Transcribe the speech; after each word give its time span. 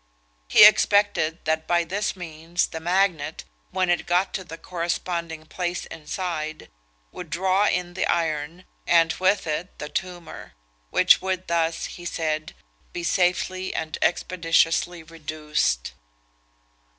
He 0.47 0.65
expected 0.65 1.45
that 1.45 1.67
by 1.67 1.83
this 1.83 2.15
means 2.15 2.65
the 2.65 2.79
magnet, 2.79 3.43
when 3.69 3.87
it 3.87 4.07
got 4.07 4.33
to 4.33 4.43
the 4.43 4.57
corresponding 4.57 5.45
place 5.45 5.85
inside, 5.85 6.71
would 7.11 7.29
draw 7.29 7.67
in 7.67 7.93
the 7.93 8.07
iron, 8.07 8.65
and 8.87 9.13
with 9.19 9.45
it 9.45 9.77
the 9.77 9.89
tumour; 9.89 10.53
which 10.89 11.21
would 11.21 11.45
thus, 11.47 11.85
he 11.85 12.05
said, 12.05 12.55
be 12.93 13.03
safely 13.03 13.75
and 13.75 13.99
expeditiously 14.01 15.03
reduced. 15.03 15.93